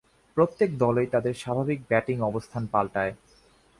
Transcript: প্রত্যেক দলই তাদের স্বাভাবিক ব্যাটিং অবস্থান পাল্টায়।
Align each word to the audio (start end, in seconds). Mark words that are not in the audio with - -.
প্রত্যেক 0.37 0.69
দলই 0.77 1.07
তাদের 1.07 1.33
স্বাভাবিক 1.33 1.79
ব্যাটিং 1.89 2.17
অবস্থান 2.21 2.63
পাল্টায়। 2.67 3.13